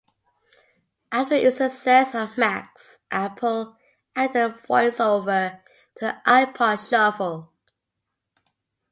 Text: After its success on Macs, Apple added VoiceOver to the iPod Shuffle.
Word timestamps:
After 1.11 1.35
its 1.35 1.57
success 1.57 2.15
on 2.15 2.31
Macs, 2.35 2.97
Apple 3.11 3.77
added 4.15 4.55
VoiceOver 4.67 5.59
to 5.97 6.03
the 6.03 6.15
iPod 6.25 6.89
Shuffle. 6.89 7.53